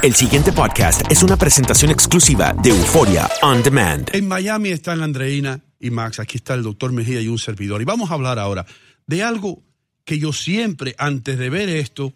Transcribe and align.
El 0.00 0.14
siguiente 0.14 0.52
podcast 0.52 1.02
es 1.10 1.24
una 1.24 1.36
presentación 1.36 1.90
exclusiva 1.90 2.54
de 2.62 2.70
Euforia 2.70 3.28
On 3.42 3.60
Demand. 3.64 4.08
En 4.12 4.28
Miami 4.28 4.68
están 4.68 5.02
Andreina 5.02 5.60
y 5.80 5.90
Max, 5.90 6.20
aquí 6.20 6.36
está 6.36 6.54
el 6.54 6.62
doctor 6.62 6.92
Mejía 6.92 7.20
y 7.20 7.26
un 7.26 7.40
servidor. 7.40 7.82
Y 7.82 7.84
vamos 7.84 8.08
a 8.08 8.14
hablar 8.14 8.38
ahora 8.38 8.64
de 9.08 9.24
algo 9.24 9.60
que 10.04 10.20
yo 10.20 10.32
siempre, 10.32 10.94
antes 10.98 11.36
de 11.36 11.50
ver 11.50 11.68
esto, 11.68 12.12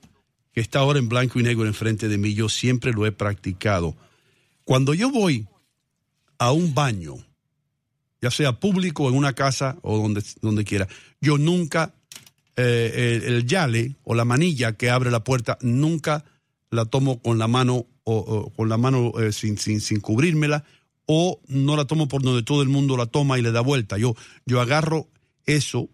que 0.52 0.60
está 0.60 0.78
ahora 0.78 1.00
en 1.00 1.08
blanco 1.08 1.40
y 1.40 1.42
negro 1.42 1.66
enfrente 1.66 2.06
de 2.06 2.18
mí, 2.18 2.34
yo 2.34 2.48
siempre 2.48 2.92
lo 2.92 3.04
he 3.04 3.10
practicado. 3.10 3.96
Cuando 4.62 4.94
yo 4.94 5.10
voy 5.10 5.48
a 6.38 6.52
un 6.52 6.74
baño, 6.74 7.16
ya 8.20 8.30
sea 8.30 8.60
público, 8.60 9.08
en 9.08 9.16
una 9.16 9.32
casa 9.32 9.76
o 9.82 9.98
donde, 9.98 10.22
donde 10.40 10.62
quiera, 10.62 10.86
yo 11.20 11.36
nunca, 11.36 11.92
eh, 12.54 13.20
el, 13.24 13.34
el 13.34 13.46
yale 13.46 13.96
o 14.04 14.14
la 14.14 14.24
manilla 14.24 14.74
que 14.74 14.88
abre 14.88 15.10
la 15.10 15.24
puerta, 15.24 15.58
nunca 15.62 16.24
la 16.72 16.86
tomo 16.86 17.20
con 17.22 17.38
la 17.38 17.46
mano 17.46 17.86
o, 18.04 18.16
o 18.16 18.50
con 18.50 18.68
la 18.68 18.78
mano 18.78 19.12
eh, 19.20 19.32
sin, 19.32 19.58
sin, 19.58 19.80
sin 19.80 20.00
cubrírmela 20.00 20.64
o 21.06 21.40
no 21.46 21.76
la 21.76 21.84
tomo 21.84 22.08
por 22.08 22.22
donde 22.22 22.42
todo 22.42 22.62
el 22.62 22.68
mundo 22.68 22.96
la 22.96 23.06
toma 23.06 23.38
y 23.38 23.42
le 23.42 23.52
da 23.52 23.60
vuelta. 23.60 23.98
Yo, 23.98 24.14
yo 24.46 24.60
agarro 24.60 25.08
eso 25.46 25.88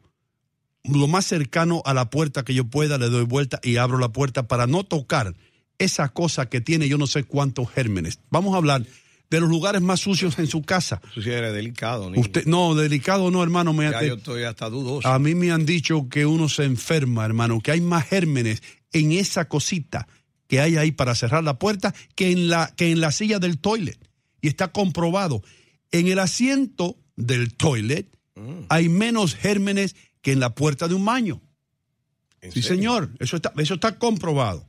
lo 0.85 1.09
más 1.09 1.27
cercano 1.27 1.83
a 1.85 1.93
la 1.93 2.09
puerta 2.09 2.45
que 2.45 2.55
yo 2.55 2.65
pueda, 2.65 2.97
le 2.99 3.11
doy 3.11 3.25
vuelta 3.25 3.61
y 3.63 3.77
abro 3.77 3.99
la 3.99 4.11
puerta 4.11 4.49
para 4.49 4.67
no 4.67 4.85
tocar 4.85 5.35
esa 5.79 6.09
cosa 6.09 6.49
que 6.49 6.61
tiene 6.61 6.89
yo 6.89 6.97
no 6.97 7.07
sé 7.07 7.25
cuántos 7.25 7.71
gérmenes. 7.71 8.21
Vamos 8.31 8.55
a 8.55 8.59
hablar 8.59 8.87
de 9.31 9.41
los 9.41 9.49
lugares 9.51 9.83
más 9.83 10.01
sucios 10.01 10.39
en 10.39 10.47
su 10.47 10.63
casa. 10.63 11.01
Eso 11.11 11.21
sí 11.23 11.31
era 11.31 11.53
delicado, 11.53 12.09
niño. 12.09 12.21
Usted, 12.23 12.47
no, 12.47 12.75
delicado 12.75 13.31
no, 13.31 13.43
hermano. 13.43 13.73
Me, 13.73 13.91
Ya 13.91 14.03
yo 14.03 14.15
estoy 14.15 14.45
hasta 14.45 14.71
dudoso. 14.71 15.07
a 15.09 15.19
mí 15.19 15.35
me 15.35 15.51
han 15.51 15.67
dicho 15.67 16.09
que 16.09 16.25
uno 16.25 16.49
se 16.49 16.65
enferma, 16.65 17.25
hermano, 17.27 17.61
que 17.61 17.73
hay 17.73 17.81
más 17.81 18.07
gérmenes 18.09 18.63
en 18.93 19.13
esa 19.13 19.47
cosita 19.47 20.09
que 20.49 20.61
hay 20.61 20.77
ahí 20.77 20.91
para 20.91 21.15
cerrar 21.15 21.45
la 21.45 21.59
puerta 21.59 21.95
que 22.17 22.33
en 22.33 22.49
la, 22.49 22.73
que 22.77 22.91
en 22.91 23.01
la 23.01 23.13
silla 23.13 23.39
del 23.39 23.59
toilet. 23.59 23.99
Y 24.41 24.49
está 24.49 24.73
comprobado. 24.73 25.43
En 25.93 26.09
el 26.09 26.19
asiento 26.19 26.97
del 27.17 27.55
toilet 27.55 28.09
Mm. 28.35 28.67
hay 28.69 28.89
menos 28.89 29.35
gérmenes 29.35 29.97
que 30.23 30.31
en 30.31 30.39
la 30.39 30.55
puerta 30.55 30.87
de 30.87 30.95
un 30.95 31.05
baño. 31.05 31.43
¿En 32.41 32.53
Sí, 32.53 32.63
serio? 32.63 32.77
señor. 32.77 33.11
Eso 33.19 33.35
está, 33.35 33.53
eso 33.57 33.75
está 33.75 33.99
comprobado. 33.99 34.65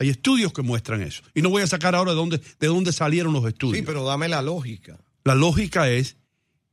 Hay 0.00 0.08
estudios 0.08 0.52
que 0.52 0.62
muestran 0.62 1.00
eso. 1.00 1.22
Y 1.32 1.40
no 1.40 1.48
voy 1.48 1.62
a 1.62 1.68
sacar 1.68 1.94
ahora 1.94 2.10
de 2.10 2.16
dónde, 2.16 2.40
de 2.58 2.66
dónde 2.66 2.92
salieron 2.92 3.32
los 3.32 3.46
estudios. 3.46 3.76
Sí, 3.78 3.82
pero 3.86 4.04
dame 4.04 4.28
la 4.28 4.42
lógica. 4.42 4.98
La 5.22 5.36
lógica 5.36 5.88
es 5.88 6.16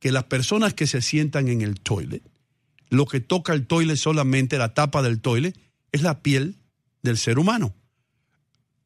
que 0.00 0.10
las 0.10 0.24
personas 0.24 0.74
que 0.74 0.88
se 0.88 1.00
sientan 1.00 1.46
en 1.46 1.60
el 1.62 1.78
toilet, 1.80 2.22
lo 2.90 3.06
que 3.06 3.20
toca 3.20 3.52
el 3.52 3.68
toilet 3.68 3.94
solamente, 3.96 4.58
la 4.58 4.74
tapa 4.74 5.00
del 5.00 5.20
toilet, 5.20 5.56
es 5.92 6.02
la 6.02 6.22
piel 6.22 6.56
del 7.02 7.16
ser 7.18 7.38
humano. 7.38 7.72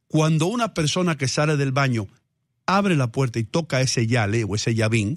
Cuando 0.09 0.47
una 0.47 0.75
persona 0.75 1.17
que 1.17 1.29
sale 1.29 1.57
del 1.57 1.73
baño 1.73 2.07
abre 2.67 2.97
la 2.97 3.13
puerta 3.13 3.39
y 3.39 3.45
toca 3.45 3.81
ese 3.81 4.07
yale 4.07 4.45
o 4.45 4.55
ese 4.55 4.75
llavín, 4.75 5.15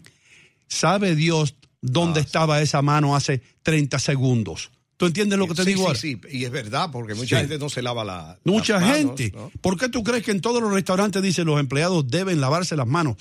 sabe 0.68 1.16
Dios 1.16 1.56
dónde 1.82 2.20
Ah, 2.20 2.24
estaba 2.24 2.62
esa 2.62 2.82
mano 2.82 3.16
hace 3.16 3.42
30 3.64 4.00
segundos. 4.00 4.72
¿Tú 4.98 5.06
entiendes 5.06 5.40
lo 5.40 5.48
que 5.48 5.54
te 5.54 5.64
sí, 5.64 5.70
digo 5.70 5.82
sí, 5.82 5.86
ahora? 5.88 6.00
sí, 6.00 6.38
y 6.38 6.44
es 6.44 6.52
verdad, 6.52 6.90
porque 6.92 7.16
mucha 7.16 7.38
Sí. 7.38 7.42
gente 7.44 7.58
no 7.58 7.70
se 7.70 7.82
lava 7.82 8.04
la. 8.04 8.38
Mucha 8.44 8.74
las 8.74 8.82
manos, 8.82 8.98
gente. 9.18 9.32
¿no? 9.36 9.50
¿Por 9.62 9.78
qué 9.78 9.88
tú 9.88 10.04
crees 10.04 10.24
que 10.26 10.32
en 10.32 10.42
todos 10.42 10.62
los 10.62 10.74
restaurantes 10.74 11.22
dicen 11.24 11.46
los 11.46 11.60
empleados 11.60 12.06
deben 12.10 12.42
lavarse 12.42 12.76
las 12.76 12.88
manos? 12.88 13.16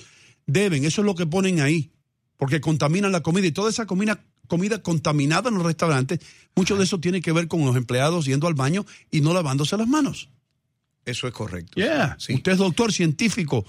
Deben, 0.45 0.83
eso 0.83 1.01
es 1.01 1.05
lo 1.05 1.15
que 1.15 1.25
ponen 1.25 1.61
ahí, 1.61 1.91
porque 2.35 2.59
contaminan 2.59 3.11
la 3.13 3.21
comida 3.21 3.47
y 3.47 3.51
toda 3.53 3.69
esa 3.69 3.85
comida, 3.85 4.19
comida 4.47 4.81
contaminada 4.83 5.47
en 5.49 5.55
los 5.55 5.63
restaurantes, 5.65 6.19
mucho 6.55 6.75
de 6.75 6.83
eso 6.83 6.99
tiene 6.99 7.21
que 7.21 7.31
ver 7.31 7.47
con 7.47 7.63
los 7.65 7.77
empleados 7.77 8.25
yendo 8.25 8.47
al 8.47 8.55
baño 8.55 8.85
y 9.09 9.21
no 9.21 9.33
lavándose 9.33 9.77
las 9.77 9.87
manos. 9.87 10.27
Eso 11.09 11.27
es 11.27 11.33
correcto. 11.33 11.73
Yeah. 11.75 12.15
Sí. 12.19 12.35
Usted 12.35 12.53
es 12.53 12.57
doctor 12.57 12.93
científico, 12.93 13.65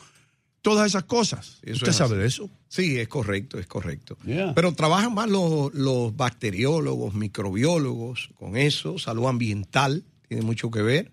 todas 0.62 0.86
esas 0.86 1.05
cosas. 1.05 1.58
Eso 1.62 1.77
Usted 1.77 1.88
es 1.88 1.97
sabe 1.97 2.16
de 2.16 2.27
eso. 2.27 2.50
Sí, 2.69 2.98
es 2.98 3.08
correcto, 3.08 3.58
es 3.58 3.66
correcto. 3.66 4.16
Yeah. 4.24 4.55
Pero 4.55 4.72
trabajan 4.72 5.14
más 5.14 5.28
los, 5.28 5.72
los 5.74 6.16
bacteriólogos, 6.16 7.15
microbiólogos 7.15 8.31
con 8.38 8.56
eso, 8.56 8.98
salud 8.98 9.26
ambiental, 9.26 10.04
tiene 10.28 10.44
mucho 10.44 10.70
que 10.70 10.82
ver. 10.82 11.10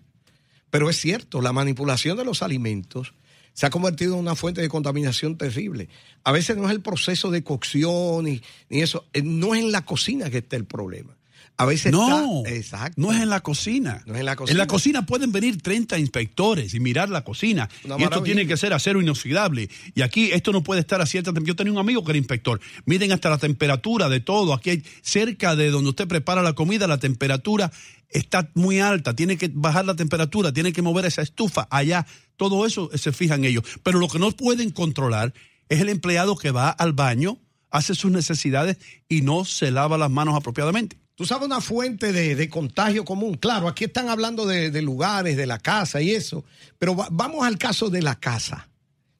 Pero 0.70 0.90
es 0.90 1.00
cierto, 1.00 1.40
la 1.40 1.52
manipulación 1.52 2.16
de 2.16 2.24
los 2.24 2.42
alimentos 2.42 3.14
se 3.58 3.66
ha 3.66 3.70
convertido 3.70 4.14
en 4.14 4.20
una 4.20 4.36
fuente 4.36 4.60
de 4.60 4.68
contaminación 4.68 5.36
terrible. 5.36 5.88
A 6.22 6.30
veces 6.30 6.56
no 6.56 6.66
es 6.66 6.70
el 6.70 6.80
proceso 6.80 7.30
de 7.32 7.42
cocción 7.42 8.24
ni, 8.24 8.40
ni 8.68 8.82
eso, 8.82 9.06
eh, 9.12 9.22
no 9.22 9.54
es 9.54 9.62
en 9.62 9.72
la 9.72 9.84
cocina 9.84 10.30
que 10.30 10.38
está 10.38 10.54
el 10.54 10.64
problema. 10.64 11.17
A 11.60 11.66
veces 11.66 11.90
No, 11.90 12.42
está, 12.44 12.54
exacto. 12.54 12.94
no 13.02 13.12
es 13.12 13.20
en 13.20 13.28
la 13.28 13.40
cocina. 13.40 14.00
No 14.06 14.14
es 14.14 14.20
en 14.20 14.26
la 14.26 14.32
En 14.32 14.38
cocina. 14.38 14.58
la 14.58 14.66
cocina 14.68 15.06
pueden 15.06 15.32
venir 15.32 15.60
30 15.60 15.98
inspectores 15.98 16.72
y 16.72 16.78
mirar 16.78 17.08
la 17.10 17.24
cocina. 17.24 17.68
Una 17.84 17.96
y 17.98 18.04
esto 18.04 18.22
tiene 18.22 18.46
que 18.46 18.56
ser 18.56 18.72
acero 18.72 19.00
inoxidable. 19.02 19.68
Y 19.94 20.02
aquí 20.02 20.30
esto 20.32 20.52
no 20.52 20.62
puede 20.62 20.80
estar 20.80 21.00
a 21.00 21.06
cierta 21.06 21.30
temperatura. 21.32 21.48
Yo 21.52 21.56
tenía 21.56 21.72
un 21.72 21.78
amigo 21.80 22.04
que 22.04 22.12
era 22.12 22.18
inspector. 22.18 22.60
Miden 22.86 23.10
hasta 23.10 23.28
la 23.28 23.38
temperatura 23.38 24.08
de 24.08 24.20
todo. 24.20 24.54
Aquí 24.54 24.70
hay 24.70 24.84
cerca 25.02 25.56
de 25.56 25.70
donde 25.70 25.90
usted 25.90 26.06
prepara 26.06 26.42
la 26.42 26.52
comida, 26.52 26.86
la 26.86 26.98
temperatura 26.98 27.72
está 28.08 28.48
muy 28.54 28.78
alta. 28.78 29.16
Tiene 29.16 29.36
que 29.36 29.50
bajar 29.52 29.84
la 29.84 29.96
temperatura, 29.96 30.52
tiene 30.52 30.72
que 30.72 30.82
mover 30.82 31.06
esa 31.06 31.22
estufa 31.22 31.66
allá. 31.70 32.06
Todo 32.36 32.66
eso 32.66 32.88
se 32.96 33.10
fijan 33.12 33.44
ellos. 33.44 33.64
Pero 33.82 33.98
lo 33.98 34.06
que 34.08 34.20
no 34.20 34.30
pueden 34.30 34.70
controlar 34.70 35.34
es 35.68 35.80
el 35.80 35.88
empleado 35.88 36.36
que 36.36 36.52
va 36.52 36.70
al 36.70 36.92
baño, 36.92 37.38
hace 37.70 37.96
sus 37.96 38.12
necesidades 38.12 38.78
y 39.08 39.22
no 39.22 39.44
se 39.44 39.72
lava 39.72 39.98
las 39.98 40.10
manos 40.10 40.36
apropiadamente. 40.36 40.96
Tú 41.18 41.26
sabes 41.26 41.46
una 41.46 41.60
fuente 41.60 42.12
de, 42.12 42.36
de 42.36 42.48
contagio 42.48 43.04
común. 43.04 43.34
Claro, 43.34 43.66
aquí 43.66 43.82
están 43.82 44.08
hablando 44.08 44.46
de, 44.46 44.70
de 44.70 44.82
lugares, 44.82 45.36
de 45.36 45.46
la 45.46 45.58
casa 45.58 46.00
y 46.00 46.12
eso. 46.12 46.44
Pero 46.78 46.94
va- 46.94 47.08
vamos 47.10 47.44
al 47.44 47.58
caso 47.58 47.90
de 47.90 48.02
la 48.02 48.14
casa, 48.14 48.68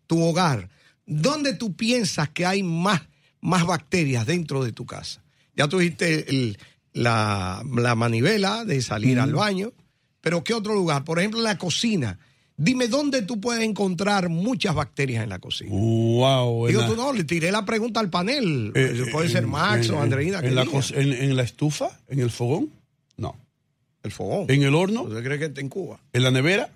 tu 0.07 0.23
hogar. 0.23 0.69
¿Dónde 1.07 1.55
tú 1.55 1.75
piensas 1.75 2.29
que 2.29 2.47
hay 2.47 2.63
más, 2.63 3.03
más 3.41 3.67
bacterias 3.67 4.25
dentro 4.27 4.63
de 4.63 4.71
tu 4.71 4.87
casa? 4.87 5.25
Ya 5.57 5.67
tuviste 5.67 6.31
el- 6.31 6.57
la, 6.93 7.65
la 7.75 7.97
manivela 7.97 8.65
de 8.65 8.81
salir 8.81 9.19
al 9.19 9.35
baño, 9.35 9.73
pero 10.21 10.45
¿qué 10.45 10.55
otro 10.55 10.75
lugar? 10.75 11.03
Por 11.03 11.19
ejemplo, 11.19 11.41
la 11.41 11.59
cocina. 11.59 12.21
Dime 12.61 12.89
dónde 12.89 13.23
tú 13.23 13.41
puedes 13.41 13.63
encontrar 13.63 14.29
muchas 14.29 14.75
bacterias 14.75 15.23
en 15.23 15.31
la 15.31 15.39
cocina. 15.39 15.71
Wow, 15.71 16.67
Digo, 16.67 16.85
tú 16.87 16.97
no, 16.97 17.13
le 17.13 17.23
tiré 17.23 17.53
la 17.53 17.65
pregunta 17.65 18.01
al 18.01 18.11
panel. 18.11 18.73
Eh, 18.75 19.07
Puede 19.13 19.29
ser 19.29 19.47
Max 19.47 19.89
o 19.91 20.01
Andreina. 20.03 20.41
En 20.41 20.57
la, 20.57 20.63
en, 20.65 21.13
en 21.13 21.37
la 21.37 21.45
estufa? 21.45 21.89
¿En 22.09 22.19
el 22.19 22.31
fogón? 22.31 22.71
No. 23.17 23.37
El 24.03 24.11
fogón. 24.11 24.47
¿En 24.51 24.65
el 24.65 24.75
horno? 24.75 25.03
¿Usted 25.05 25.23
cree 25.23 25.39
que 25.39 25.45
está 25.47 25.61
en 25.61 25.69
Cuba? 25.69 26.01
¿En 26.13 26.25
la 26.25 26.33
nevera? 26.33 26.69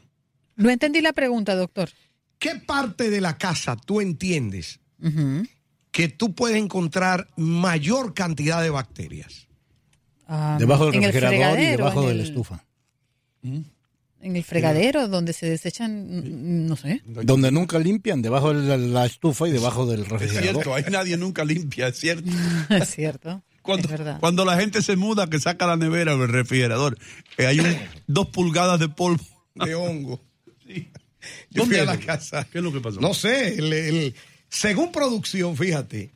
No 0.55 0.71
entendí 0.71 1.01
la 1.01 1.13
pregunta, 1.13 1.57
doctor. 1.57 1.91
¿Qué 2.39 2.55
parte 2.65 3.11
de 3.11 3.21
la 3.21 3.37
casa 3.37 3.77
tú 3.77 4.01
entiendes 4.01 4.79
que 5.91 6.09
tú 6.09 6.33
puedes 6.33 6.59
encontrar 6.59 7.27
mayor 7.37 8.15
cantidad 8.15 8.63
de 8.63 8.71
bacterias? 8.71 9.49
Ah, 10.29 10.57
Debajo 10.61 10.91
del 10.93 11.03
refrigerador 11.03 11.59
y 11.59 11.67
debajo 11.67 12.03
de 12.03 12.15
la 12.15 12.23
el- 12.23 12.29
estufa. 12.29 12.65
En 14.23 14.37
el 14.37 14.45
fregadero, 14.45 15.09
donde 15.09 15.33
se 15.33 15.47
desechan, 15.51 16.67
no 16.67 16.77
sé. 16.77 17.03
Donde 17.05 17.51
nunca 17.51 17.79
limpian, 17.79 18.23
debajo 18.23 18.55
de 18.55 18.67
la, 18.69 18.77
la 18.77 19.05
estufa 19.07 19.49
y 19.49 19.51
debajo 19.53 19.85
del 19.85 20.03
Es 20.03 20.09
refrigerador. 20.09 20.53
cierto, 20.63 20.75
ahí 20.75 20.85
nadie 20.91 21.17
nunca 21.17 21.45
limpia, 21.45 21.89
es 21.89 21.99
cierto. 21.99 22.31
es 22.71 22.89
cierto. 22.91 23.43
Cuando, 23.63 23.87
es 23.87 23.91
verdad. 23.91 24.19
cuando 24.21 24.45
la 24.45 24.57
gente 24.59 24.81
se 24.83 24.97
muda, 24.97 25.29
que 25.29 25.39
saca 25.41 25.67
la 25.67 25.77
nevera 25.77 26.17
o 26.17 26.23
el 26.23 26.29
refrigerador, 26.29 26.97
eh, 27.37 27.47
hay 27.47 27.61
un, 27.61 27.77
dos 28.07 28.29
pulgadas 28.29 28.79
de 28.81 28.89
polvo. 28.89 29.25
De 29.55 29.75
hongo. 29.75 30.21
Sí. 30.67 30.89
Yo 31.51 31.65
fui 31.65 31.77
¿Dónde 31.77 31.81
a 31.81 31.85
la 31.85 31.95
es? 31.95 32.05
casa. 32.07 32.47
¿Qué 32.51 32.59
es 32.59 32.65
lo 32.65 32.73
que 32.73 32.81
pasó? 32.81 33.01
No 33.01 33.15
sé, 33.15 33.55
el- 33.59 33.73
el- 33.73 34.15
según 34.49 34.91
producción, 34.93 35.57
fíjate, 35.57 36.11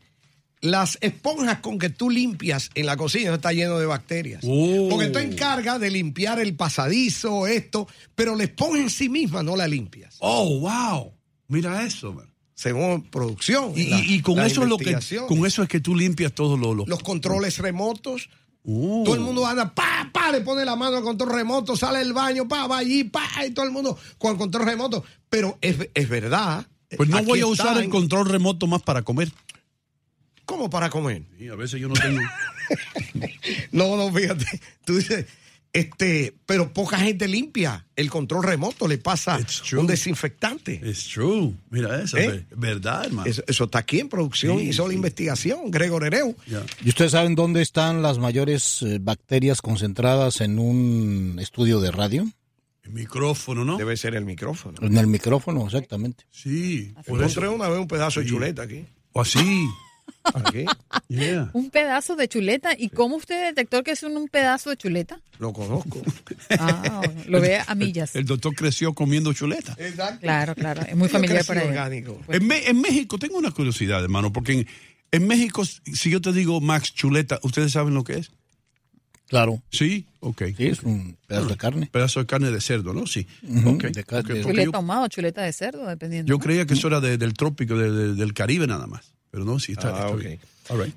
las 0.61 0.99
esponjas 1.01 1.59
con 1.61 1.79
que 1.79 1.91
tú 1.91 2.09
limpias 2.11 2.71
en 2.75 2.87
la 2.87 2.97
cocina 2.97 3.35
está 3.35 3.53
lleno 3.53 3.79
de 3.79 3.87
bacterias. 3.87 4.43
Oh. 4.47 4.89
Porque 4.91 5.09
tú 5.09 5.19
encargas 5.19 5.79
de 5.81 5.91
limpiar 5.91 6.41
el 6.41 6.55
pasadizo, 6.57 7.47
esto, 7.47 7.87
pero 8.15 8.35
la 8.37 8.45
esponja 8.45 8.79
en 8.81 8.91
sí 8.91 9.09
misma 9.09 9.43
no 9.43 9.55
la 9.57 9.69
limpias. 9.69 10.17
Oh, 10.21 10.59
wow. 10.61 11.13
Mira 11.49 11.85
eso, 11.85 12.13
man. 12.13 12.27
Según 12.55 13.03
producción. 13.03 13.73
Y, 13.77 13.85
la- 13.89 14.01
y- 14.01 14.15
y 14.15 14.21
con 14.23 14.41
eso 14.41 14.63
es 14.63 14.69
lo 14.69 14.79
que 14.79 14.97
con 15.29 15.45
eso 15.45 15.63
es 15.63 15.69
que 15.69 15.81
tú 15.81 15.95
limpias 15.95 16.33
todos 16.33 16.59
los, 16.59 16.75
los- 16.75 16.89
los 16.89 17.03
controles 17.03 17.59
remotos. 17.59 18.31
Oh. 18.65 19.03
Todo 19.05 19.15
el 19.15 19.21
mundo 19.21 19.47
anda, 19.47 19.73
pa, 19.75 20.11
pa, 20.13 20.33
le 20.33 20.41
pone 20.41 20.65
la 20.65 20.75
mano 20.75 20.97
al 20.97 21.03
control 21.05 21.31
remoto, 21.33 21.77
sale 21.77 21.99
del 22.01 22.13
baño, 22.15 22.49
pa, 22.49 22.67
va 22.67 22.79
allí, 22.79 23.05
pa, 23.05 23.29
y 23.47 23.51
todo 23.53 23.65
el 23.65 23.71
mundo 23.71 23.97
con 24.19 24.33
el 24.33 24.39
control 24.39 24.65
remoto. 24.67 25.05
Pero 25.29 25.57
es, 25.61 25.77
es 25.95 26.09
verdad. 26.09 26.67
Pues 26.97 27.09
no 27.09 27.19
aquí 27.19 27.27
voy 27.27 27.41
a 27.41 27.47
usar 27.47 27.77
el 27.81 27.89
control 27.91 28.29
remoto 28.29 28.67
más 28.67 28.83
para 28.83 29.03
comer. 29.03 29.31
¿Cómo 30.47 30.71
para 30.71 30.89
comer? 30.89 31.23
Sí, 31.39 31.49
a 31.49 31.55
veces 31.57 31.79
yo 31.81 31.89
no 31.89 31.95
tengo. 31.95 32.21
No, 33.73 33.97
no, 33.97 34.13
fíjate. 34.13 34.45
Tú 34.85 34.97
dices, 34.97 35.27
este, 35.73 36.35
pero 36.47 36.73
poca 36.73 36.99
gente 36.99 37.29
limpia. 37.29 37.87
El 37.95 38.11
control 38.11 38.43
remoto 38.45 38.89
le 38.89 38.99
pasa 38.99 39.39
un 39.79 39.87
desinfectante. 39.87 40.81
It's 40.85 41.07
true. 41.09 41.55
Mira 41.71 42.03
eso, 42.03 42.17
¿Eh? 42.17 42.47
es 42.51 42.59
verdad, 42.59 43.05
hermano. 43.05 43.29
Eso, 43.29 43.43
eso 43.47 43.65
está 43.65 43.79
aquí 43.81 44.01
en 44.01 44.09
producción, 44.09 44.59
Sí, 44.59 44.69
hizo 44.71 44.85
la 44.85 44.91
sí. 44.91 44.97
investigación, 44.97 45.71
Gregor 45.71 46.05
Ereu. 46.07 46.35
Ya. 46.47 46.65
¿Y 46.85 46.89
ustedes 46.89 47.13
saben 47.13 47.35
dónde 47.35 47.63
están 47.63 48.03
las 48.03 48.19
mayores 48.19 48.83
eh, 48.83 48.99
bacterias 49.01 49.61
concentradas 49.63 50.41
en 50.41 50.59
un 50.59 51.39
estudio 51.41 51.81
de 51.81 51.91
radio? 51.93 52.27
El 52.83 52.93
micrófono, 52.93 53.65
¿no? 53.65 53.77
Debe 53.77 53.97
ser 53.97 54.15
el 54.15 54.25
micrófono. 54.25 54.79
En 54.81 54.97
el 54.97 55.07
micrófono, 55.09 55.67
exactamente. 55.67 56.25
Sí. 56.31 56.95
Encontré 57.07 57.49
una 57.49 57.69
vez 57.69 57.79
un 57.79 57.89
pedazo 57.89 58.21
de 58.21 58.27
chuleta 58.27 58.63
aquí. 58.63 58.85
O 59.13 59.21
así. 59.21 59.67
Aquí. 60.35 60.65
Yeah. 61.09 61.51
Un 61.55 61.71
pedazo 61.71 62.17
de 62.17 62.29
chuleta. 62.29 62.71
¿Y 62.77 62.89
cómo 62.89 63.17
usted 63.17 63.47
detectó 63.49 63.83
que 63.85 63.93
es 63.93 64.03
un, 64.03 64.17
un 64.17 64.29
pedazo 64.29 64.71
de 64.71 64.77
chuleta? 64.77 65.21
Lo 65.39 65.53
conozco. 65.53 66.03
Ah, 66.59 67.03
lo 67.27 67.41
ve 67.41 67.59
a 67.65 67.75
millas. 67.75 68.17
El 68.17 68.25
doctor 68.25 68.55
creció 68.55 68.93
comiendo 68.93 69.33
chuleta. 69.33 69.75
Exacto. 69.79 70.21
Claro, 70.21 70.55
claro. 70.55 70.83
Es 70.83 70.97
muy 70.97 71.09
familiar 71.09 71.45
para 71.45 71.63
él. 71.63 71.69
orgánico. 71.69 72.21
Pues- 72.27 72.41
En, 72.41 72.81
México, 72.81 73.19
tengo 73.19 73.39
una 73.39 73.51
curiosidad, 73.53 74.03
hermano, 74.03 74.33
porque 74.33 74.53
en, 74.53 74.67
en 75.13 75.27
México, 75.29 75.65
si 75.65 76.11
yo 76.11 76.21
te 76.21 76.33
digo 76.33 76.61
Max 76.61 76.93
Chuleta, 76.95 77.39
¿ustedes 77.43 77.73
saben 77.73 77.95
lo 77.95 78.03
que 78.03 78.15
es? 78.15 78.31
Claro. 79.29 79.61
Sí, 79.71 80.07
ok. 80.21 80.43
Sí, 80.57 80.67
es 80.69 80.83
un 80.83 81.17
pedazo 81.27 81.49
de 81.49 81.57
carne. 81.57 81.87
Pedazo 81.91 82.21
de 82.21 82.27
carne 82.27 82.51
de 82.51 82.61
cerdo, 82.61 82.93
¿no? 82.95 83.07
Sí. 83.07 83.27
Ujú, 83.43 83.71
Ok, 83.71 83.85
de 83.87 84.05
carne. 84.05 84.21
ok, 84.35 84.43
porque 84.43 84.43
Chuleta 84.63 84.77
ahumada 84.77 85.03
o 85.03 85.09
chuleta 85.09 85.43
de 85.43 85.53
cerdo, 85.53 85.87
dependiendo. 85.87 86.29
yo 86.31 86.37
¿no? 86.39 86.45
creía 86.45 86.65
que 86.67 86.75
eso 86.75 86.87
era 86.89 87.01
de- 87.01 87.19
del 87.19 87.35
trópico, 87.35 87.77
de- 87.77 87.91
de- 87.91 88.15
del 88.15 88.35
Caribe 88.35 88.67
nada 88.69 88.87
más. 88.87 89.13
Pero 89.37 89.45
no, 89.45 89.61
sí, 89.61 89.73
está, 89.73 89.89
Ah, 89.89 89.93
está 89.93 90.09
ok. 90.09 90.19
bien. 90.21 90.41
All 90.71 90.83
right. 90.83 90.95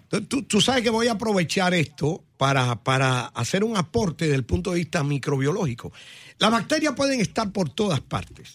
Tú, 0.48 0.62
sabes 0.62 0.82
que 0.82 0.90
voy 0.90 1.08
a 1.08 1.12
aprovechar 1.12 1.74
esto 1.74 2.24
para, 2.38 2.82
para 2.86 3.26
hacer 3.26 3.66
un 3.66 3.76
aporte 3.76 4.24
desde 4.24 4.38
el 4.38 4.46
punto 4.46 4.72
de 4.72 4.78
vista 4.78 5.04
microbiológico. 5.04 5.92
Las 6.38 6.50
bacterias 6.50 6.94
pueden 6.96 7.20
estar 7.20 7.52
por 7.52 7.70
todas 7.70 8.00
partes, 8.00 8.54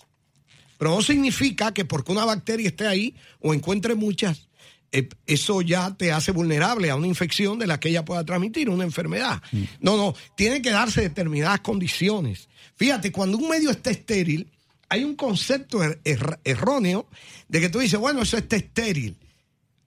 pero 0.78 0.92
no 0.94 1.02
significa 1.02 1.75
que 1.75 1.84
porque 1.84 2.12
una 2.12 2.25
bacteria 2.25 2.69
esté 2.69 2.86
ahí 2.86 3.14
o 3.40 3.52
encuentre 3.52 3.94
muchas, 3.94 4.48
eh, 4.90 5.06
eso 5.26 5.60
ya 5.60 5.94
te 5.94 6.12
hace 6.12 6.32
vulnerable 6.32 6.88
a 6.88 6.96
una 6.96 7.06
infección 7.08 7.58
de 7.58 7.66
la 7.66 7.78
que 7.78 7.90
ella 7.90 8.06
pueda 8.06 8.25
transmitir, 8.25 8.70
una 8.70 8.84
enfermedad. 8.84 9.42
No, 9.81 9.98
no, 9.98 10.14
tiene 10.34 10.62
que 10.62 10.70
darse 10.70 11.02
determinadas 11.02 11.60
condiciones. 11.60 12.48
Fíjate, 12.76 13.12
cuando 13.12 13.36
un 13.36 13.50
medio 13.50 13.70
está 13.70 13.90
estéril, 13.90 14.50
hay 14.88 15.04
un 15.04 15.14
concepto 15.14 15.84
er- 15.84 16.00
er- 16.04 16.38
erróneo 16.42 17.06
de 17.48 17.60
que 17.60 17.69
tú 17.69 17.81
dices, 17.81 18.00
bueno, 18.00 18.22
eso 18.22 18.38
está 18.38 18.56
estéril 18.56 19.16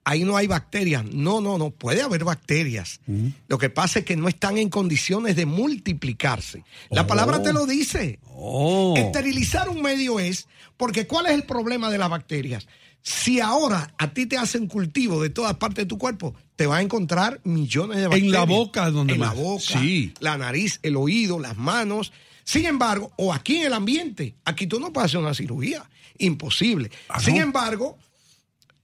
ahí 0.08 0.24
no 0.24 0.36
hay 0.36 0.46
bacterias. 0.46 1.04
No, 1.04 1.40
no, 1.40 1.58
no, 1.58 1.70
puede 1.70 2.02
haber 2.02 2.24
bacterias. 2.24 3.00
Lo 3.46 3.58
que 3.58 3.68
pasa 3.70 3.98
es 4.00 4.04
que 4.04 4.16
no 4.16 4.26
están 4.28 4.56
en 4.58 4.70
condiciones 4.70 5.36
de 5.36 5.44
multiplicarse. 5.46 6.64
La 6.90 7.06
palabra 7.06 7.42
te 7.42 7.52
lo 7.52 7.66
dice. 7.66 8.18
Oh. 8.26 8.94
Esterilizar 8.96 9.68
un 9.68 9.82
medio 9.82 10.18
es, 10.20 10.46
porque 10.76 11.06
¿cuál 11.06 11.26
es 11.26 11.32
el 11.32 11.42
problema 11.44 11.90
de 11.90 11.98
las 11.98 12.08
bacterias? 12.08 12.66
Si 13.02 13.40
ahora 13.40 13.94
a 13.98 14.12
ti 14.12 14.26
te 14.26 14.36
hacen 14.36 14.66
cultivo 14.66 15.22
de 15.22 15.30
todas 15.30 15.54
partes 15.56 15.84
de 15.84 15.88
tu 15.88 15.98
cuerpo, 15.98 16.34
te 16.56 16.66
vas 16.66 16.78
a 16.80 16.82
encontrar 16.82 17.40
millones 17.44 17.98
de 17.98 18.08
bacterias. 18.08 18.26
En 18.26 18.32
la 18.32 18.44
boca, 18.44 18.90
donde 18.90 19.14
En 19.14 19.20
la 19.20 19.26
más. 19.28 19.36
boca, 19.36 19.62
Sí. 19.80 20.12
la 20.20 20.36
nariz, 20.36 20.80
el 20.82 20.96
oído, 20.96 21.38
las 21.38 21.56
manos. 21.56 22.12
Sin 22.44 22.66
embargo, 22.66 23.12
o 23.16 23.32
aquí 23.32 23.56
en 23.58 23.66
el 23.66 23.72
ambiente, 23.74 24.34
aquí 24.44 24.66
tú 24.66 24.80
no 24.80 24.92
puedes 24.92 25.10
hacer 25.10 25.20
una 25.20 25.34
cirugía. 25.34 25.88
Imposible. 26.18 26.90
Ah, 27.08 27.20
Sin 27.20 27.36
¿no? 27.36 27.42
embargo, 27.42 27.96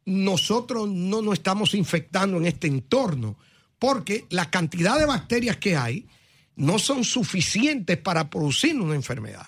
nosotros 0.06 0.88
no 0.88 1.22
nos 1.22 1.34
estamos 1.34 1.74
infectando 1.74 2.36
en 2.36 2.46
este 2.46 2.66
entorno 2.66 3.36
porque 3.78 4.26
la 4.30 4.50
cantidad 4.50 4.98
de 4.98 5.06
bacterias 5.06 5.56
que 5.56 5.76
hay 5.76 6.06
no 6.56 6.78
son 6.78 7.04
suficientes 7.04 7.98
para 7.98 8.30
producir 8.30 8.80
una 8.80 8.94
enfermedad. 8.94 9.46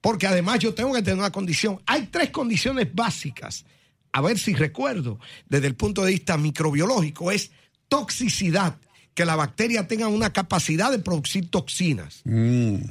Porque 0.00 0.26
además 0.26 0.58
yo 0.58 0.74
tengo 0.74 0.92
que 0.92 1.02
tener 1.02 1.18
una 1.18 1.32
condición. 1.32 1.80
Hay 1.86 2.06
tres 2.06 2.30
condiciones 2.30 2.94
básicas. 2.94 3.64
A 4.12 4.20
ver 4.20 4.38
si 4.38 4.54
recuerdo, 4.54 5.18
desde 5.48 5.66
el 5.66 5.74
punto 5.74 6.04
de 6.04 6.12
vista 6.12 6.36
microbiológico, 6.36 7.32
es 7.32 7.50
toxicidad, 7.88 8.76
que 9.14 9.24
la 9.24 9.36
bacteria 9.36 9.86
tenga 9.86 10.08
una 10.08 10.32
capacidad 10.32 10.90
de 10.90 10.98
producir 10.98 11.48
toxinas 11.48 12.22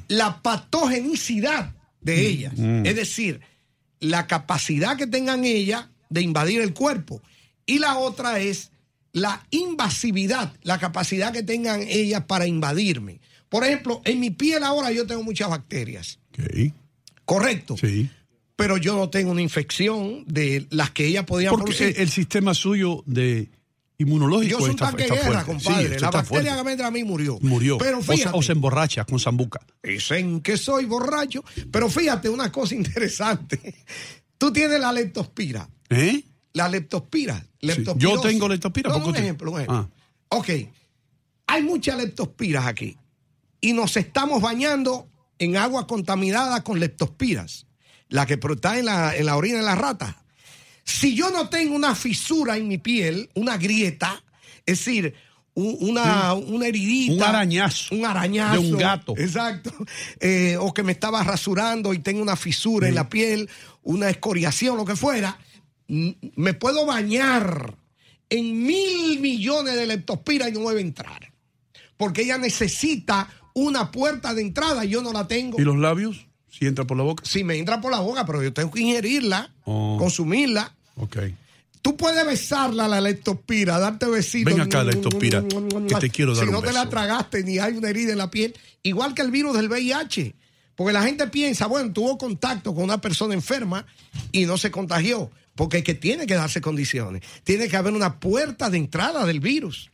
la 0.08 0.42
patogenicidad 0.42 1.76
de 2.02 2.28
ellas. 2.28 2.54
Es 2.58 2.96
decir, 2.96 3.42
la 4.00 4.28
capacidad 4.28 4.98
que 4.98 5.08
tengan 5.08 5.44
ellas 5.46 5.88
de 6.14 6.22
invadir 6.22 6.62
el 6.62 6.74
cuerpo. 6.74 7.22
Y 7.66 7.80
la 7.80 7.98
otra 7.98 8.40
es 8.40 8.72
la 9.12 9.46
invasividad, 9.52 10.54
la 10.64 10.80
capacidad 10.80 11.34
que 11.34 11.44
tengan 11.44 11.82
ellas 11.82 12.24
para 12.26 12.48
invadirme. 12.48 13.20
Por 13.50 13.64
ejemplo, 13.64 14.02
en 14.06 14.20
mi 14.20 14.32
piel 14.32 14.64
ahora 14.64 14.92
yo 14.92 15.06
tengo 15.06 15.24
muchas 15.24 15.50
bacterias. 15.50 16.20
Ok. 16.32 16.74
Correcto. 17.26 17.78
Sí. 17.78 18.10
Pero 18.56 18.78
yo 18.78 18.96
no 18.96 19.10
tengo 19.10 19.32
una 19.32 19.42
infección 19.42 20.26
de 20.28 20.68
las 20.70 20.92
que 20.92 21.06
ellas 21.08 21.26
podían 21.26 21.52
Porque 21.52 21.74
producir. 21.76 22.00
el 22.00 22.10
sistema 22.10 22.54
suyo 22.54 23.04
de 23.06 23.50
inmunológico 23.98 24.52
yo 24.52 24.60
soy 24.60 24.70
un 24.72 24.76
tanque 24.76 25.04
de 25.04 25.10
guerra, 25.12 25.44
compadre. 25.46 25.96
Sí, 25.96 26.00
la 26.02 26.12
bacteria 26.12 26.58
que 26.58 26.64
me 26.64 26.72
entra 26.72 26.88
a 26.88 26.92
mí 26.92 27.04
murió. 27.04 27.40
murió. 27.42 27.78
Pero 27.78 28.00
O 28.00 28.04
se- 28.04 28.14
fíjate. 28.18 28.38
o, 28.38 28.42
se, 28.42 28.52
emborracha 28.52 29.06
con 29.06 29.20
zambuca. 29.20 29.60
Dicen 29.82 30.42
que 30.42 30.58
soy 30.58 30.86
borracho. 30.86 31.44
Pero 31.72 31.90
fíjate 31.90 32.30
una 32.30 32.52
cosa 32.52 32.76
interesante. 32.76 33.76
Tú 34.38 34.52
tienes 34.52 34.80
la 34.80 34.92
leptospira. 34.92 35.70
¿Eh? 35.90 36.24
La 36.54 36.70
leptospira. 36.70 37.46
Yo 37.98 38.20
tengo 38.22 38.48
leptospira, 38.48 38.90
No, 38.90 38.96
¿por 38.96 39.04
qué 39.06 39.10
un 39.10 39.16
ejemplo, 39.16 39.52
un 39.52 39.58
ejemplo. 39.62 39.78
Ah. 39.78 39.90
Ok. 40.30 40.50
Hay 41.48 41.64
muchas 41.64 41.98
leptospiras 41.98 42.66
aquí. 42.66 42.98
Y 43.62 43.74
nos 43.74 43.96
estamos 43.98 44.42
bañando 44.42 45.08
en 45.40 45.58
agua 45.58 45.88
contaminada 45.88 46.64
con 46.64 46.80
leptospiras. 46.80 47.66
La 48.10 48.26
que 48.26 48.40
está 48.42 48.78
en 48.78 48.86
la, 48.86 49.16
en 49.16 49.26
la 49.26 49.36
orina 49.38 49.58
de 49.58 49.64
la 49.64 49.76
rata. 49.76 50.18
Si 50.84 51.16
yo 51.16 51.32
no 51.32 51.50
tengo 51.50 51.76
una 51.76 51.96
fisura 51.96 52.58
en 52.58 52.68
mi 52.68 52.78
piel, 52.78 53.30
una 53.36 53.58
grieta, 53.58 54.22
es 54.66 54.80
decir, 54.80 55.16
un- 55.56 55.78
una, 55.80 56.34
una 56.34 56.68
heridita. 56.68 57.14
Un 57.14 57.24
arañazo. 57.24 57.96
Un 57.96 58.06
arañazo. 58.06 58.62
De 58.62 58.68
un 58.74 58.78
gato. 58.78 59.14
Exacto. 59.18 59.72
Eh, 60.20 60.58
o 60.60 60.74
que 60.74 60.84
me 60.84 60.92
estaba 60.92 61.24
rasurando 61.24 61.94
y 61.94 62.00
tengo 62.00 62.22
una 62.22 62.36
fisura 62.36 62.88
en 62.90 62.96
la 62.96 63.08
piel, 63.10 63.50
una 63.84 64.10
escoriación, 64.10 64.78
lo 64.78 64.86
que 64.86 64.96
fuera. 64.96 65.38
Me 65.88 66.54
puedo 66.54 66.86
bañar 66.86 67.76
en 68.30 68.66
mil 68.66 69.20
millones 69.20 69.76
de 69.76 69.86
leptospiras 69.86 70.50
y 70.50 70.52
no 70.54 70.68
debe 70.70 70.82
entrar. 70.82 71.32
Porque 71.98 72.24
ella 72.24 72.38
necesita 72.38 73.30
una 73.54 73.92
puerta 73.92 74.34
de 74.34 74.42
entrada 74.42 74.86
y 74.86 74.90
yo 74.90 75.02
no 75.02 75.12
la 75.14 75.28
tengo. 75.28 75.60
¿Y 75.60 75.64
los 75.64 75.78
labios? 75.78 76.26
Si 76.50 76.66
entra 76.66 76.86
por 76.86 76.98
la 76.98 77.04
boca. 77.04 77.24
Si 77.26 77.44
me 77.44 77.58
entra 77.58 77.82
por 77.82 77.92
la 77.92 78.00
boca, 78.00 78.26
pero 78.26 78.42
yo 78.44 78.54
tengo 78.54 78.72
que 78.72 78.82
ingerirla, 78.82 79.52
Oh. 79.66 79.98
consumirla. 80.00 80.76
Ok. 80.96 81.18
Tú 81.82 81.98
puedes 81.98 82.26
besarla, 82.26 82.88
la 82.88 83.02
leptospira, 83.02 83.78
darte 83.78 84.06
besitos. 84.08 84.54
Ven 84.54 84.62
acá, 84.62 84.84
leptospira, 84.84 85.44
que 85.44 85.96
te 86.00 86.10
quiero 86.10 86.34
dar 86.34 86.44
Si 86.46 86.48
un 86.50 86.54
no 86.54 86.62
te 86.62 86.72
la 86.72 86.88
tragaste 86.88 87.44
ni 87.44 87.60
hay 87.60 87.74
una 87.74 87.90
herida 87.90 88.14
en 88.14 88.20
la 88.20 88.32
piel, 88.32 88.56
igual 88.84 89.14
que 89.14 89.22
el 89.22 89.32
virus 89.32 89.54
del 89.56 89.68
VIH. 89.68 90.34
Porque 90.76 90.94
la 90.94 91.04
gente 91.04 91.28
piensa, 91.28 91.68
bueno, 91.68 91.92
tuvo 91.92 92.18
contacto 92.18 92.74
con 92.74 92.86
una 92.86 93.02
persona 93.02 93.34
enferma 93.34 93.86
y 94.32 94.46
no 94.46 94.58
se 94.58 94.72
contagió. 94.72 95.30
Porque 95.56 95.78
es 95.80 95.84
que 95.84 95.94
tiene 95.94 96.26
que 96.26 96.34
darse 96.36 96.62
condiciones. 96.62 97.22
Tiene 97.44 97.68
que 97.68 97.78
haber 97.78 97.94
una 97.94 98.20
puerta 98.20 98.70
de 98.70 98.78
entrada 98.78 99.26
del 99.26 99.40
virus. 99.40 99.90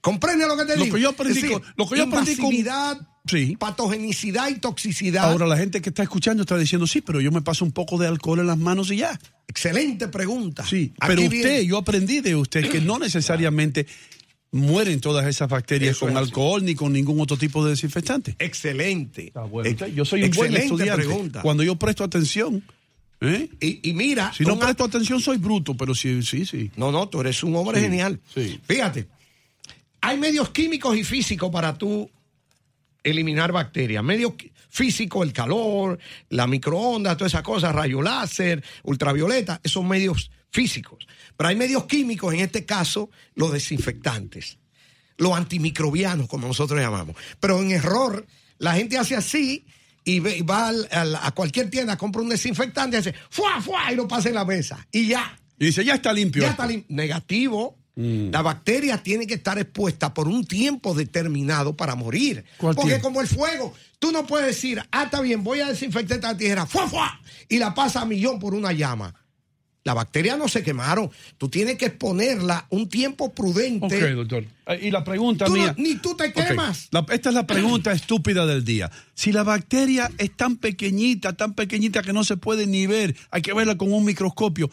¿Comprende 0.00 0.46
lo 0.46 0.56
que 0.56 0.64
te 0.64 0.76
Lo 0.76 0.84
digo? 0.84 0.96
que 0.96 1.02
yo 1.02 1.10
Es 1.10 1.34
decir, 1.34 1.50
lo 1.76 1.88
que 1.88 1.96
yo 1.96 2.04
aprendí 2.04 2.36
con- 2.36 2.46
invasividad, 2.52 3.00
Sí. 3.26 3.56
patogenicidad 3.56 4.48
y 4.48 4.56
toxicidad. 4.58 5.24
Ahora 5.30 5.46
la 5.46 5.56
gente 5.56 5.80
que 5.80 5.90
está 5.90 6.02
escuchando 6.02 6.42
está 6.42 6.58
diciendo, 6.58 6.86
sí, 6.88 7.00
pero 7.00 7.20
yo 7.20 7.30
me 7.30 7.40
paso 7.40 7.64
un 7.64 7.70
poco 7.72 7.96
de 7.98 8.08
alcohol 8.08 8.40
en 8.40 8.48
las 8.48 8.58
manos 8.58 8.90
y 8.90 8.96
ya. 8.96 9.18
Excelente 9.46 10.08
pregunta. 10.08 10.66
Sí, 10.66 10.92
Aquí 10.98 11.14
pero 11.14 11.28
viene- 11.28 11.36
usted, 11.36 11.62
yo 11.62 11.78
aprendí 11.78 12.20
de 12.20 12.34
usted 12.34 12.68
que 12.68 12.80
no 12.80 12.98
necesariamente 12.98 13.86
mueren 14.50 15.00
todas 15.00 15.24
esas 15.26 15.48
bacterias 15.48 15.92
Eso 15.96 16.00
con 16.06 16.10
es 16.10 16.16
así. 16.16 16.24
alcohol 16.26 16.64
ni 16.64 16.74
con 16.74 16.92
ningún 16.92 17.20
otro 17.20 17.36
tipo 17.36 17.64
de 17.64 17.70
desinfectante. 17.70 18.34
Excelente. 18.40 19.32
Ex- 19.64 19.94
Yo 19.94 20.04
soy 20.04 20.24
un 20.24 20.30
buen 20.32 20.52
excelente 20.52 20.62
estudiante. 20.66 21.04
pregunta. 21.06 21.42
Cuando 21.42 21.62
yo 21.62 21.76
presto 21.76 22.02
atención, 22.02 22.62
¿eh? 23.22 23.48
Y, 23.60 23.90
y 23.90 23.92
mira, 23.94 24.32
si 24.32 24.44
no 24.44 24.58
presto 24.58 24.84
atención 24.84 25.20
soy 25.20 25.38
bruto, 25.38 25.76
pero 25.76 25.94
sí, 25.94 26.22
sí, 26.22 26.44
sí. 26.44 26.70
No, 26.76 26.90
no, 26.92 27.08
tú 27.08 27.20
eres 27.20 27.42
un 27.42 27.54
hombre 27.56 27.78
Sí, 27.78 27.84
genial. 27.84 28.20
sí. 28.34 28.60
Fíjate, 28.66 29.08
hay 30.00 30.18
medios 30.18 30.50
químicos 30.50 30.96
y 30.96 31.04
físicos 31.04 31.50
para 31.50 31.76
tú 31.78 32.10
eliminar 33.04 33.52
bacterias. 33.52 34.02
Medios 34.02 34.34
físicos, 34.68 35.26
el 35.26 35.32
calor, 35.32 35.98
la 36.30 36.46
microondas, 36.46 37.16
todas 37.16 37.32
esas 37.32 37.42
cosas, 37.42 37.74
rayo 37.74 38.00
láser, 38.02 38.62
ultravioleta, 38.84 39.60
esos 39.62 39.84
medios 39.84 40.30
físicos. 40.50 41.06
Pero 41.36 41.48
hay 41.48 41.56
medios 41.56 41.84
químicos, 41.86 42.32
en 42.34 42.40
este 42.40 42.64
caso, 42.64 43.10
los 43.34 43.52
desinfectantes, 43.52 44.58
los 45.16 45.32
antimicrobianos, 45.32 46.26
como 46.28 46.46
nosotros 46.48 46.80
llamamos. 46.80 47.16
Pero 47.40 47.60
en 47.60 47.70
error, 47.72 48.26
la 48.58 48.74
gente 48.74 48.98
hace 48.98 49.14
así 49.16 49.66
y, 50.04 50.20
va 50.42 50.68
al- 50.68 50.88
al- 50.90 51.16
a 51.16 51.30
cualquier 51.32 51.70
tienda, 51.70 51.96
compra 51.96 52.22
un 52.22 52.28
desinfectante 52.28 52.96
y 52.96 53.00
hace 53.00 53.14
¡fua, 53.30 53.60
fua! 53.60 53.92
y 53.92 53.96
lo 53.96 54.06
pasa 54.08 54.28
en 54.28 54.34
la 54.36 54.44
mesa. 54.44 54.86
Y 54.92 55.06
ya. 55.08 55.38
Y 55.58 55.66
dice, 55.66 55.84
ya 55.84 55.94
está 55.94 56.12
limpio. 56.12 56.42
Ya 56.42 56.50
está 56.50 56.66
lim- 56.66 56.84
negativo. 56.88 57.78
La 57.94 58.40
bacteria 58.40 59.02
tiene 59.02 59.26
que 59.26 59.34
estar 59.34 59.58
expuesta 59.58 60.14
por 60.14 60.26
un 60.26 60.46
tiempo 60.46 60.94
determinado 60.94 61.76
para 61.76 61.94
morir. 61.94 62.42
¿Cuál 62.56 62.74
Porque 62.74 62.92
tiempo? 62.92 63.08
como 63.08 63.20
el 63.20 63.26
fuego, 63.28 63.74
tú 63.98 64.10
no 64.12 64.26
puedes 64.26 64.46
decir, 64.46 64.82
ah, 64.90 65.02
está 65.04 65.20
bien, 65.20 65.44
voy 65.44 65.60
a 65.60 65.68
desinfectar 65.68 66.16
esta 66.16 66.34
tijera, 66.34 66.64
¡fua, 66.64 66.88
fua! 66.88 67.20
y 67.50 67.58
la 67.58 67.74
pasa 67.74 68.00
a 68.00 68.04
millón 68.06 68.38
por 68.38 68.54
una 68.54 68.72
llama. 68.72 69.14
Las 69.84 69.96
bacterias 69.96 70.38
no 70.38 70.46
se 70.46 70.62
quemaron. 70.62 71.10
Tú 71.38 71.48
tienes 71.48 71.76
que 71.76 71.86
exponerla 71.86 72.66
un 72.70 72.88
tiempo 72.88 73.32
prudente. 73.34 73.86
Ok, 73.86 74.10
doctor. 74.14 74.44
Eh, 74.66 74.78
Y 74.82 74.90
la 74.92 75.02
pregunta 75.02 75.44
Tú 75.46 75.56
no- 75.56 75.62
mía. 75.62 75.74
ni 75.76 75.96
tú 75.96 76.14
te 76.16 76.32
quemas. 76.32 76.86
la- 76.92 77.04
esta 77.10 77.30
es 77.30 77.34
la 77.34 77.46
pregunta 77.46 77.90
estúpida 77.92 78.46
del 78.46 78.64
día. 78.64 78.90
Si 79.14 79.32
la 79.32 79.42
bacteria 79.42 80.08
es 80.18 80.36
tan 80.36 80.56
pequeñita, 80.56 81.32
tan 81.32 81.54
pequeñita 81.54 82.02
que 82.02 82.12
no 82.12 82.22
se 82.22 82.36
puede 82.36 82.66
ni 82.68 82.86
ver, 82.86 83.16
hay 83.32 83.42
que 83.42 83.52
verla 83.54 83.76
con 83.76 83.92
un 83.92 84.04
microscopio. 84.04 84.70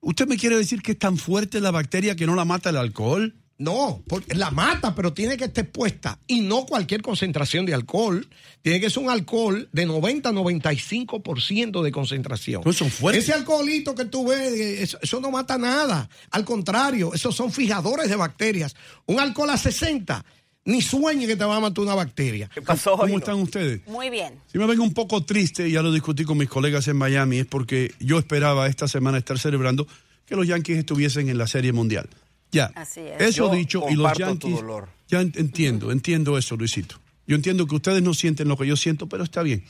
¿Usted 0.00 0.26
me 0.28 0.36
quiere 0.36 0.56
decir 0.56 0.82
que 0.82 0.92
es 0.92 0.98
tan 0.98 1.16
fuerte 1.16 1.58
la 1.60 1.70
bacteria 1.70 2.14
que 2.14 2.26
no 2.26 2.34
la 2.34 2.44
mata 2.44 2.68
el 2.70 2.76
alcohol? 2.76 3.34
No, 3.58 4.02
porque 4.06 4.34
la 4.34 4.50
mata, 4.50 4.94
pero 4.94 5.14
tiene 5.14 5.36
que 5.38 5.44
estar 5.44 5.64
expuesta. 5.64 6.18
Y 6.26 6.40
no 6.40 6.66
cualquier 6.66 7.00
concentración 7.00 7.64
de 7.64 7.72
alcohol. 7.72 8.28
Tiene 8.60 8.80
que 8.80 8.90
ser 8.90 9.02
un 9.02 9.10
alcohol 9.10 9.68
de 9.72 9.86
90 9.86 10.28
a 10.28 10.32
95% 10.32 11.82
de 11.82 11.92
concentración. 11.92 12.62
Pues 12.62 12.76
son 12.76 12.90
fuertes. 12.90 13.24
Ese 13.24 13.32
alcoholito 13.32 13.94
que 13.94 14.04
tú 14.04 14.28
ves, 14.28 14.52
eh, 14.52 14.82
eso, 14.82 14.98
eso 15.00 15.20
no 15.20 15.30
mata 15.30 15.56
nada. 15.56 16.08
Al 16.30 16.44
contrario, 16.44 17.14
esos 17.14 17.34
son 17.34 17.50
fijadores 17.50 18.10
de 18.10 18.16
bacterias. 18.16 18.76
Un 19.06 19.20
alcohol 19.20 19.48
a 19.48 19.56
60, 19.56 20.22
ni 20.66 20.82
sueñe 20.82 21.26
que 21.26 21.36
te 21.36 21.44
va 21.44 21.56
a 21.56 21.60
matar 21.60 21.82
una 21.82 21.94
bacteria. 21.94 22.50
¿Qué 22.52 22.60
pasó? 22.60 22.92
¿Cómo 22.92 23.06
Gino? 23.06 23.18
están 23.18 23.36
ustedes? 23.36 23.80
Muy 23.86 24.10
bien. 24.10 24.34
Si 24.52 24.58
me 24.58 24.66
vengo 24.66 24.82
un 24.82 24.92
poco 24.92 25.24
triste, 25.24 25.70
ya 25.70 25.80
lo 25.80 25.92
discutí 25.92 26.24
con 26.24 26.36
mis 26.36 26.48
colegas 26.48 26.88
en 26.88 26.96
Miami, 26.96 27.38
es 27.38 27.46
porque 27.46 27.94
yo 28.00 28.18
esperaba 28.18 28.66
esta 28.66 28.86
semana 28.86 29.16
estar 29.16 29.38
celebrando 29.38 29.86
que 30.26 30.36
los 30.36 30.46
Yankees 30.46 30.78
estuviesen 30.78 31.28
en 31.30 31.38
la 31.38 31.46
Serie 31.46 31.72
Mundial. 31.72 32.08
Ya. 32.52 32.66
Así 32.74 33.00
es. 33.00 33.20
Eso 33.20 33.48
Yo 33.50 33.54
dicho, 33.54 33.82
y 33.90 33.94
los 33.94 34.16
Yankees. 34.16 34.54
dolor. 34.56 34.88
Ya 35.08 35.20
en- 35.20 35.32
entiendo, 35.36 35.92
entiendo 35.92 36.38
eso, 36.38 36.56
Luisito. 36.56 36.96
Yo 37.26 37.34
entiendo 37.36 37.66
que 37.66 37.74
ustedes 37.74 38.02
no 38.02 38.14
sienten 38.14 38.48
lo 38.48 38.56
que 38.56 38.66
yo 38.66 38.76
siento, 38.76 39.08
pero 39.08 39.24
está 39.24 39.42
bien. 39.42 39.64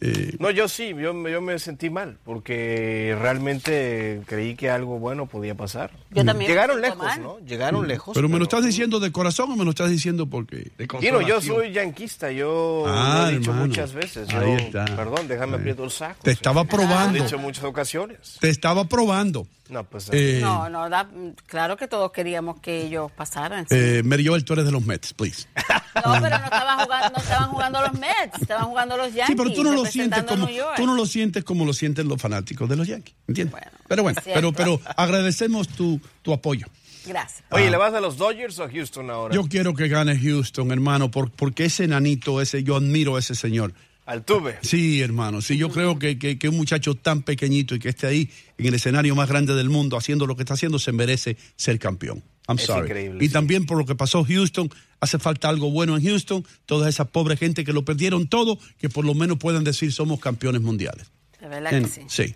Eh, 0.00 0.36
No, 0.38 0.50
yo 0.52 0.68
sí, 0.68 0.94
yo, 0.96 1.12
me- 1.12 1.30
yo 1.32 1.40
me 1.40 1.58
sentí 1.58 1.90
mal 1.90 2.18
porque 2.24 3.16
realmente 3.20 4.20
creí 4.26 4.54
que 4.54 4.70
algo 4.70 4.98
bueno 5.00 5.26
podía 5.26 5.56
pasar. 5.56 5.90
Yo 6.10 6.24
también 6.24 6.48
Llegaron 6.50 6.80
lejos, 6.80 6.98
mal. 6.98 7.20
¿no? 7.22 7.38
Llegaron 7.40 7.88
lejos. 7.88 8.14
pero 8.14 8.28
me 8.28 8.38
lo 8.38 8.44
estás 8.44 8.64
diciendo 8.64 9.00
de 9.00 9.10
corazón 9.10 9.50
o 9.50 9.56
me 9.56 9.64
lo 9.64 9.70
estás 9.70 9.90
diciendo 9.90 10.26
porque. 10.28 10.70
Gino, 11.00 11.20
yo 11.20 11.40
soy 11.40 11.72
yanquista, 11.72 12.30
yo 12.30 12.84
Ah, 12.86 13.22
lo 13.24 13.28
he 13.30 13.38
dicho 13.38 13.50
hermano. 13.50 13.66
muchas 13.68 13.92
veces. 13.92 14.28
Yo, 14.28 14.38
Ahí 14.38 14.52
está. 14.52 14.84
Perdón, 14.84 15.26
déjame 15.26 15.54
Ahí. 15.54 15.58
aprieto 15.60 15.82
el 15.84 15.90
saco. 15.90 16.20
Te 16.22 16.30
estaba 16.30 16.62
Lo 16.62 16.68
probando. 16.68 17.18
he 17.18 17.22
dicho 17.22 17.34
en 17.36 17.42
muchas 17.42 17.64
ocasiones. 17.64 18.36
Te 18.40 18.50
estaba 18.50 18.84
probando. 18.84 19.48
No, 19.68 19.84
pues. 19.84 20.08
Eh, 20.12 20.38
No, 20.40 20.70
no, 20.70 20.88
da- 20.88 21.10
claro 21.46 21.76
que 21.76 21.88
todos 21.88 22.10
queríamos 22.12 22.60
que 22.60 22.82
ellos 22.86 23.10
pasaran. 23.12 23.66
sí. 23.68 23.74
eh, 23.76 24.02
Mary 24.04 24.26
Joel, 24.26 24.44
tú 24.44 24.54
eres 24.54 24.64
de 24.64 24.70
los 24.72 24.86
Mets, 24.86 25.12
please. 25.12 25.46
no, 26.04 26.12
pero 26.22 26.38
no 26.38 26.44
estaban 26.44 26.78
jugando, 26.80 27.10
no 27.10 27.22
estaban 27.22 27.48
jugando 27.50 27.80
los 27.82 27.92
Mets, 27.94 28.42
estaban 28.42 28.64
jugando 28.66 28.96
los 28.96 29.06
Yankees. 29.14 29.26
Sí, 29.26 29.34
pero 29.36 29.52
tú 29.52 29.64
no 29.64 29.72
lo 29.72 29.84
sientes 29.86 30.22
como 30.24 30.48
tú 30.76 30.86
no 30.86 30.94
lo 30.94 31.06
sientes 31.06 31.44
como 31.44 31.64
lo 31.64 31.72
sienten 31.72 32.08
los 32.08 32.20
fanáticos 32.20 32.68
de 32.68 32.76
los 32.76 32.86
Yankees, 32.86 33.14
¿entiendes? 33.26 33.52
Bueno, 33.52 33.70
pero 33.88 34.02
bueno, 34.02 34.20
pero 34.24 34.52
pero 34.52 34.80
agradecemos 34.96 35.68
tu, 35.68 36.00
tu 36.22 36.32
apoyo. 36.32 36.66
Gracias. 37.06 37.42
Oye, 37.50 37.70
¿le 37.70 37.76
vas 37.78 37.94
a 37.94 38.00
los 38.00 38.18
Dodgers 38.18 38.58
o 38.58 38.64
a 38.64 38.70
Houston 38.70 39.08
ahora? 39.10 39.34
Yo 39.34 39.44
quiero 39.48 39.72
que 39.74 39.88
gane 39.88 40.18
Houston, 40.18 40.70
hermano, 40.72 41.10
por- 41.10 41.30
porque 41.30 41.64
ese 41.64 41.86
nanito, 41.88 42.42
ese, 42.42 42.62
yo 42.64 42.76
admiro 42.76 43.16
a 43.16 43.20
ese 43.20 43.34
señor. 43.34 43.72
Al 44.08 44.24
tuve. 44.24 44.56
Sí, 44.62 45.02
hermano, 45.02 45.42
sí, 45.42 45.58
yo 45.58 45.68
creo 45.68 45.98
que, 45.98 46.18
que, 46.18 46.38
que 46.38 46.48
un 46.48 46.56
muchacho 46.56 46.94
tan 46.94 47.22
pequeñito 47.22 47.74
y 47.74 47.78
que 47.78 47.90
esté 47.90 48.06
ahí 48.06 48.30
en 48.56 48.64
el 48.66 48.72
escenario 48.74 49.14
más 49.14 49.28
grande 49.28 49.54
del 49.54 49.68
mundo 49.68 49.98
haciendo 49.98 50.26
lo 50.26 50.34
que 50.34 50.42
está 50.42 50.54
haciendo 50.54 50.78
se 50.78 50.92
merece 50.92 51.36
ser 51.56 51.78
campeón. 51.78 52.22
I'm 52.48 52.58
Es 52.58 52.64
sorry. 52.64 52.86
increíble, 52.88 53.22
y 53.22 53.26
sí. 53.28 53.32
también 53.34 53.66
por 53.66 53.76
lo 53.76 53.84
que 53.84 53.94
pasó 53.94 54.24
Houston, 54.24 54.70
hace 55.00 55.18
falta 55.18 55.50
algo 55.50 55.70
bueno 55.70 55.94
en 55.94 56.02
Houston, 56.04 56.42
toda 56.64 56.88
esa 56.88 57.04
pobre 57.04 57.36
gente 57.36 57.64
que 57.64 57.74
lo 57.74 57.84
perdieron 57.84 58.28
todo, 58.28 58.58
que 58.78 58.88
por 58.88 59.04
lo 59.04 59.12
menos 59.14 59.36
puedan 59.38 59.62
decir 59.64 59.92
somos 59.92 60.20
campeones 60.20 60.62
mundiales. 60.62 61.06
De 61.38 61.46
verdad 61.48 61.74
En- 61.74 61.84
que 61.84 61.90
sí. 61.90 62.00
sí. 62.08 62.34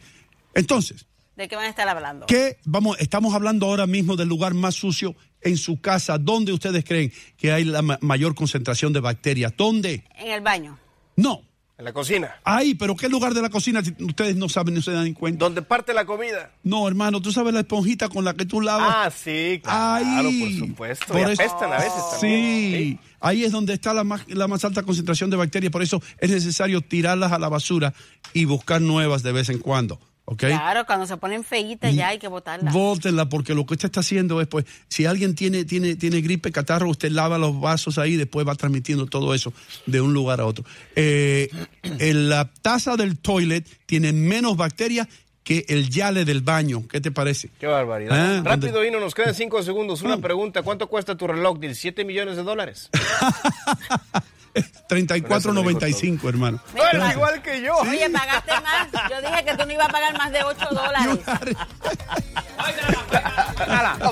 Entonces, 0.55 1.07
¿De 1.37 1.49
qué 1.49 1.57
van 1.57 1.65
a 1.65 1.69
estar 1.71 1.89
hablando? 1.89 2.27
¿Qué 2.27 2.59
vamos, 2.67 2.99
estamos 3.01 3.35
hablando 3.35 3.65
ahora 3.65 3.87
mismo 3.87 4.17
del 4.17 4.29
lugar 4.29 4.53
más 4.53 4.75
sucio 4.75 5.17
en 5.41 5.57
su 5.57 5.81
casa? 5.81 6.19
¿Dónde 6.19 6.53
ustedes 6.53 6.85
creen 6.85 7.11
que 7.39 7.51
hay 7.51 7.65
la 7.65 7.81
ma- 7.81 7.99
mayor 8.03 8.35
concentración 8.35 8.93
de 8.93 9.01
bacterias? 9.01 9.55
¿Dónde? 9.57 10.05
En 10.19 10.31
el 10.33 10.43
baño. 10.43 10.79
No. 11.17 11.41
En 11.83 11.87
la 11.87 11.93
cocina. 11.93 12.37
Ahí, 12.45 12.77
pero 12.77 12.95
¿qué 12.95 13.09
lugar 13.09 13.35
de 13.35 13.43
la 13.43 13.51
cocina 13.51 13.83
si 13.83 13.93
ustedes 14.05 14.37
no 14.37 14.49
saben, 14.49 14.73
no 14.75 14.81
se 14.83 14.93
dan 14.93 15.13
cuenta? 15.15 15.45
Donde 15.45 15.63
parte 15.63 15.93
la 15.93 16.05
comida. 16.05 16.53
No, 16.63 16.87
hermano, 16.87 17.21
tú 17.21 17.33
sabes 17.33 17.53
la 17.53 17.59
esponjita 17.59 18.09
con 18.09 18.25
la 18.25 18.35
que 18.35 18.45
tú 18.47 18.61
lavas. 18.61 18.89
Ah, 18.89 19.11
sí, 19.11 19.61
claro, 19.65 20.07
Ahí. 20.29 20.41
por 20.59 20.69
supuesto. 20.69 21.07
Por 21.09 21.19
y 21.19 21.33
eso- 21.33 21.43
apestan 21.43 21.73
a 21.73 21.79
veces 21.79 22.03
también. 22.13 22.41
Sí, 22.41 22.99
ahí 23.19 23.43
es 23.43 23.51
donde 23.51 23.73
está 23.75 23.93
la 23.93 24.05
más, 24.05 24.23
la 24.29 24.47
más 24.47 24.65
alta 24.65 24.85
concentración 24.85 25.29
de 25.31 25.37
bacterias, 25.37 25.73
por 25.73 25.83
eso 25.83 26.01
es 26.19 26.31
necesario 26.31 26.83
tirarlas 26.83 27.33
a 27.33 27.41
la 27.41 27.49
basura 27.49 27.93
y 28.33 28.45
buscar 28.45 28.81
nuevas 28.81 29.25
de 29.25 29.33
vez 29.33 29.49
en 29.49 29.59
cuando, 29.59 29.99
Claro, 30.37 30.87
cuando 30.87 31.07
se 31.07 31.17
ponen 31.17 31.45
feitas 31.45 31.95
ya 31.95 32.09
hay 32.09 32.19
que 32.19 32.29
botarlas. 32.29 32.73
Bótenla, 32.73 33.29
porque 33.29 33.55
lo 33.55 33.67
que 33.67 33.75
usted 33.75 33.87
está 33.87 34.01
haciendo 34.01 34.41
es, 34.41 34.47
pues, 34.47 34.65
si 34.89 35.05
alguien 35.05 35.35
tiene, 35.35 35.65
tiene, 35.65 35.97
tiene 35.97 36.21
gripe, 36.21 36.51
catarro, 36.53 36.89
usted 36.89 37.11
lava 37.11 37.39
los 37.39 37.61
vasos 37.61 37.99
ahí 37.99 38.15
y 38.15 38.17
después 38.17 38.47
va 38.47 38.55
transmitiendo 38.55 39.07
todo 39.07 39.35
eso 39.35 39.53
de 39.87 40.01
un 40.01 40.15
lugar 40.15 40.41
a 40.41 40.47
otro. 40.47 40.65
Eh, 40.97 41.51
en 41.83 42.29
la 42.29 42.51
taza 42.63 42.97
del 42.97 43.19
toilet 43.19 43.67
tiene 43.87 44.13
menos 44.13 44.57
bacterias 44.57 45.09
que 45.45 45.65
el 45.69 45.91
yale 45.91 46.25
del 46.25 46.41
baño. 46.41 46.87
¿Qué 46.89 47.01
te 47.01 47.11
parece? 47.11 47.51
Qué 47.59 47.67
barbaridad. 47.67 48.39
Ah, 48.39 48.43
Rápido. 48.45 48.85
Hino, 48.85 49.01
nos 49.01 49.15
quedan 49.15 49.35
cinco 49.35 49.61
segundos. 49.65 50.03
Una 50.03 50.15
Ah. 50.15 50.19
pregunta. 50.19 50.63
¿Cuánto 50.63 50.87
cuesta 50.87 51.17
tu 51.17 51.27
reloj? 51.27 51.59
17 51.59 52.05
millones 52.05 52.37
de 52.37 52.43
dólares. 52.45 52.89
34.95, 54.89 56.29
hermano. 56.29 56.61
No, 56.77 56.85
eres 56.89 57.13
igual 57.15 57.43
que 57.43 57.63
yo. 57.63 57.77
Oye, 57.77 58.11
pagaste 58.11 58.53
más. 58.61 58.89
Yo 59.11 59.21
dije 59.21 59.45
que 59.45 59.57
tú 59.57 59.67
no 59.67 59.73
ibas 59.73 59.89
a 59.89 59.93
pagar 59.93 60.19
más 60.19 60.33
de 60.33 60.43
8 60.43 60.59
dólares. 60.71 61.19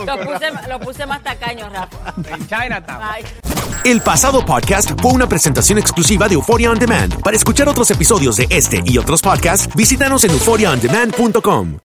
Lo 0.06 0.20
puse, 0.24 0.68
lo 0.68 0.80
puse 0.80 1.06
más 1.06 1.22
tacaño, 1.22 1.68
Rafa. 1.68 2.14
En 2.30 2.46
Chinatown. 2.48 3.00
El 3.84 4.00
pasado 4.02 4.44
podcast 4.44 4.90
fue 5.00 5.12
una 5.12 5.26
presentación 5.28 5.78
exclusiva 5.78 6.28
de 6.28 6.34
Euphoria 6.34 6.70
On 6.70 6.78
Demand. 6.78 7.20
Para 7.22 7.36
escuchar 7.36 7.68
otros 7.68 7.90
episodios 7.90 8.36
de 8.36 8.46
este 8.50 8.82
y 8.84 8.98
otros 8.98 9.22
podcasts, 9.22 9.74
visítanos 9.74 10.24
en 10.24 10.30
euphoriaondemand.com. 10.32 11.78